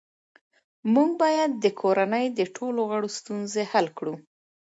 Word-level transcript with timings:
موږ 0.93 1.09
باید 1.21 1.51
د 1.63 1.65
کورنۍ 1.81 2.25
د 2.39 2.41
ټولو 2.55 2.81
غړو 2.91 3.09
ستونزې 3.19 3.63
حل 3.71 3.87
کړو 3.97 4.13